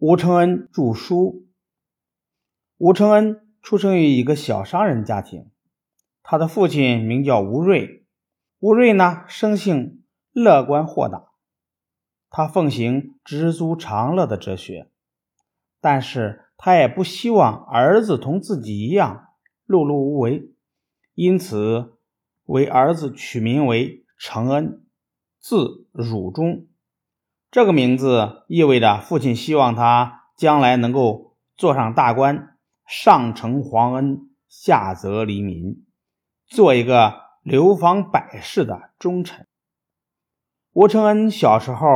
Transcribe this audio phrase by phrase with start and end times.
[0.00, 1.48] 吴承恩著书。
[2.76, 5.50] 吴承恩出生于一个小商人家庭，
[6.22, 8.06] 他的父亲名叫吴瑞。
[8.60, 11.32] 吴瑞呢，生性乐观豁达，
[12.30, 14.88] 他奉行知足常乐的哲学，
[15.80, 19.30] 但是他也不希望儿子同自己一样
[19.66, 20.52] 碌碌无为，
[21.14, 21.98] 因此
[22.44, 24.86] 为儿子取名为承恩，
[25.40, 26.67] 字汝中。
[27.50, 35.86] 这个名字意味着父亲希望他将来能够做上大官，上承皇恩，下泽黎民，
[36.46, 39.46] 做一个流芳百世的忠臣。
[40.72, 41.86] 吴承恩小时候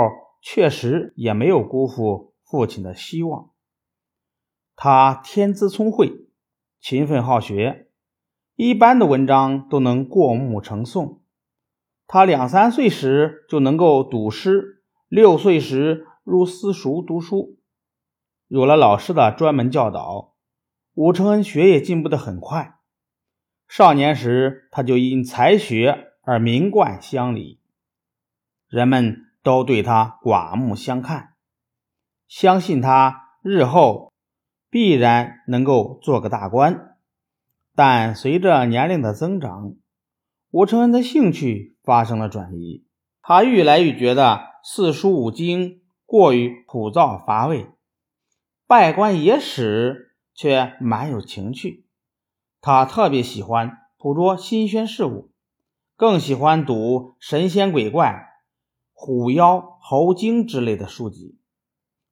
[0.40, 3.50] 确实也没有辜负父亲的希望。
[4.74, 6.30] 他天资聪慧，
[6.80, 7.88] 勤奋好学，
[8.56, 11.18] 一般的文章都能过目成诵。
[12.06, 14.81] 他两三岁时就能够读诗。
[15.12, 17.58] 六岁时入私塾读书，
[18.48, 20.32] 有了老师的专门教导，
[20.94, 22.78] 武承恩学业进步的很快。
[23.68, 27.60] 少年时他就因才学而名冠乡里，
[28.68, 31.34] 人们都对他刮目相看，
[32.26, 34.14] 相信他日后
[34.70, 36.96] 必然能够做个大官。
[37.74, 39.74] 但随着年龄的增长，
[40.52, 42.86] 武承恩的兴趣发生了转移，
[43.20, 44.51] 他愈来愈觉得。
[44.64, 47.66] 四书五经过于枯燥乏味，
[48.68, 51.84] 拜官野史却蛮有情趣。
[52.60, 55.32] 他特别喜欢捕捉新鲜事物，
[55.96, 58.28] 更喜欢读神仙鬼怪、
[58.92, 61.40] 虎妖猴精之类的书籍，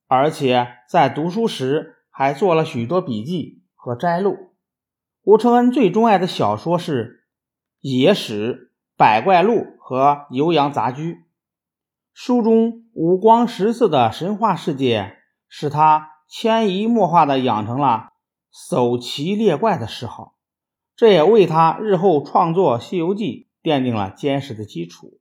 [0.08, 4.54] 而且在读书时还做了许多笔记和摘录。
[5.22, 7.26] 吴承恩最钟爱的小说是
[7.88, 8.54] 《野史》
[8.96, 11.14] 《百怪录》和《游阳杂居》。
[12.22, 15.16] 书中五光十色的神话世界，
[15.48, 18.10] 使他潜移默化地养成了
[18.50, 20.34] 搜奇猎怪的嗜好，
[20.94, 25.18] 这也为他日后创作《西游记》奠定了坚实的基础。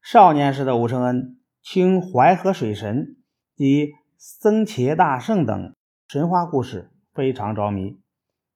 [0.00, 3.16] 少年时的吴承恩听淮河水神
[3.56, 5.74] 及僧伽大圣等
[6.06, 7.98] 神话故事非常着迷，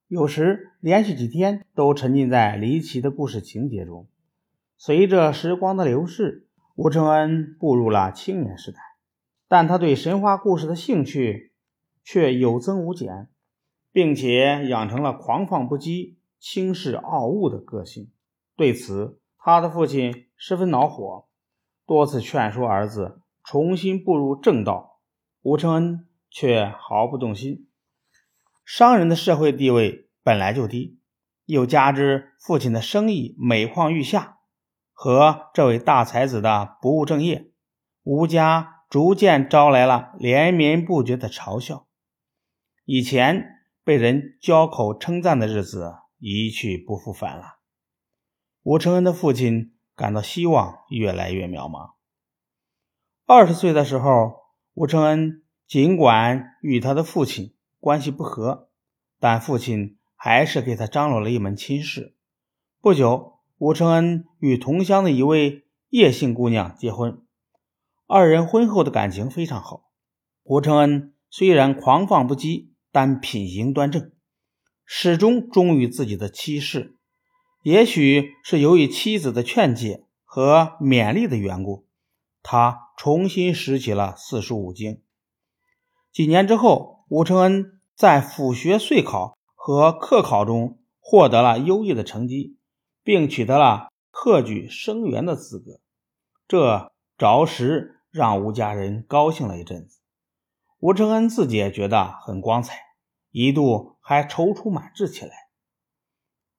[0.07, 4.07] 有时连续几天都沉浸在离奇的故事情节中。
[4.77, 6.47] 随着时光的流逝，
[6.83, 8.79] 吴承恩步入了青年时代，
[9.47, 11.53] 但他对神话故事的兴趣
[12.03, 13.29] 却有增无减，
[13.91, 18.09] 并且养成了狂放不羁、轻视傲物的个性。
[18.55, 21.27] 对此，他的父亲十分恼火，
[21.85, 24.99] 多次劝说儿子重新步入正道。
[25.43, 27.67] 吴承恩却毫不动心。
[28.65, 30.97] 商人的社会地位本来就低，
[31.45, 34.39] 又加之父亲的生意每况愈下。
[35.03, 37.49] 和这位大才子的不务正业，
[38.03, 41.87] 吴家逐渐招来了连绵不绝的嘲笑。
[42.85, 47.57] 以前被人交口称赞的日子一去不复返了。
[48.61, 51.93] 吴承恩的父亲感到希望越来越渺茫。
[53.25, 54.35] 二十岁的时候，
[54.75, 58.69] 吴承恩尽管与他的父亲关系不和，
[59.19, 62.15] 但父亲还是给他张罗了一门亲事。
[62.79, 63.40] 不久。
[63.61, 67.21] 吴承恩与同乡的一位叶姓姑娘结婚，
[68.07, 69.91] 二人婚后的感情非常好。
[70.41, 74.13] 吴承恩虽然狂放不羁，但品行端正，
[74.83, 76.97] 始终忠于自己的妻室。
[77.61, 81.85] 也许是由于妻子的劝诫和勉励的缘故，
[82.41, 85.03] 他重新拾起了四书五经。
[86.11, 92.57] 几年之后，吴承恩在府学岁考和科考中获得了优异的成绩。
[93.03, 95.79] 并取得了科举生员的资格，
[96.47, 99.99] 这着实让吴家人高兴了一阵子。
[100.79, 102.75] 吴承恩自己也觉得很光彩，
[103.29, 105.31] 一度还踌躇满志起来。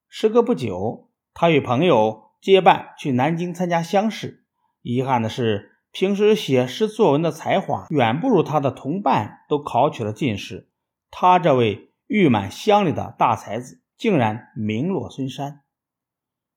[0.09, 4.45] 时隔不久，他与朋友结伴去南京参加乡试。
[4.83, 10.69] 遗憾的是，平时写诗作文的才华远不如他的同伴都考取了进士，
[11.11, 15.62] 他这位誉满乡里的大才子竟然名落孙山。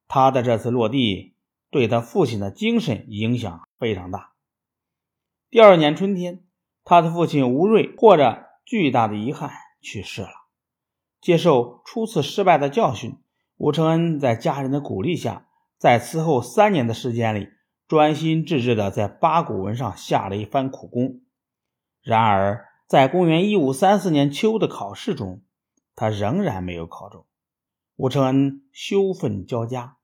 [0.07, 1.36] 他的这次落地，
[1.69, 4.31] 对他父亲的精神影响非常大。
[5.50, 6.44] 第二年春天，
[6.84, 10.30] 他的父亲吴瑞或着巨大的遗憾去世了。
[11.22, 13.18] 接受初次失败的教训，
[13.57, 15.48] 吴承恩在家人的鼓励下，
[15.78, 17.50] 在此后三年的时间里，
[17.88, 21.22] 专心致志地在八股文上下了一番苦功。
[22.04, 25.42] 然而，在公元一五三四年秋的考试中，
[25.96, 27.25] 他仍然没有考中。
[27.96, 29.98] 吴承恩羞愤交加，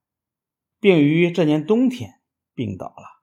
[0.80, 2.22] 并于这年冬天
[2.54, 3.22] 病倒了。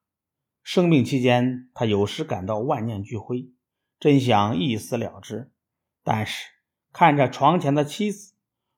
[0.63, 3.51] 生病期间，他有时感到万念俱灰，
[3.99, 5.51] 真想一死了之。
[6.03, 6.47] 但是
[6.93, 8.35] 看着床前的妻子、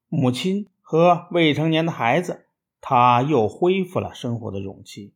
[0.08, 2.46] 母亲和未成年的孩子，
[2.80, 5.14] 他又恢复了生活的勇气。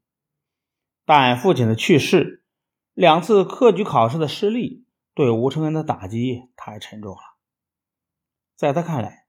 [1.04, 2.42] 但父亲的去世，
[2.94, 4.84] 两次科举考试的失利，
[5.14, 7.22] 对吴承恩的打击太沉重了。
[8.56, 9.23] 在他看来，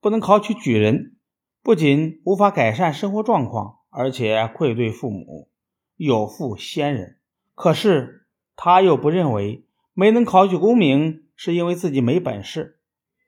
[0.00, 1.16] 不能考取举人，
[1.62, 5.48] 不仅无法改善生活状况，而且愧对父母，
[5.96, 7.18] 有负先人。
[7.54, 9.64] 可是他又不认为
[9.94, 12.78] 没能考取功名是因为自己没本事，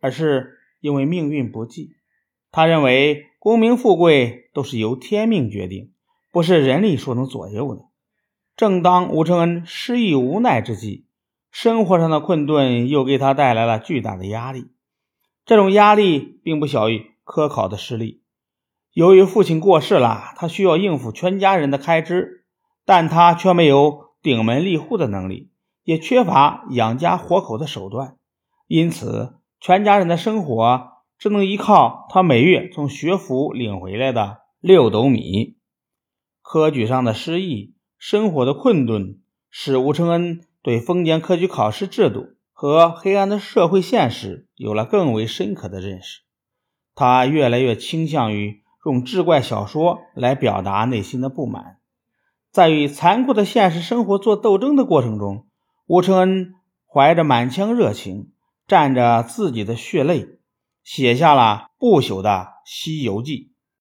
[0.00, 1.96] 而是因为命运不济。
[2.52, 5.92] 他认为功名富贵都是由天命决定，
[6.30, 7.86] 不是人力所能左右的。
[8.56, 11.06] 正当吴承恩失意无奈之际，
[11.50, 14.70] 生活上的困顿又给他带来了巨大的压力。
[15.50, 18.22] 这种压力并不小于科考的失利。
[18.92, 22.44] 由于父亲过世了，他需要应付全家人的开支，
[22.84, 25.50] 但他却没有顶门立户的能力，
[25.82, 28.14] 也缺乏养家活口的手段，
[28.68, 35.56] 因此全家人的生活只能依靠他每月从学府领回来的六斗米。
[36.42, 37.74] 科举上的失意。
[37.98, 39.18] 生活的困顿
[39.50, 46.20] 使吴承恩对封建科举考试制度和黑暗的社会现实有了更为深刻的认识。
[46.94, 51.78] 他越来越倾向于用志怪小说来表达内心的不满。
[52.50, 55.46] 在与残酷的现实生活做斗争的过程中，
[55.86, 56.52] 吴承恩
[56.86, 58.30] 怀着满腔热情，
[58.68, 60.38] 蘸着自己的血泪，
[60.84, 62.30] 写下了不朽的
[62.66, 63.38] 《西游记》。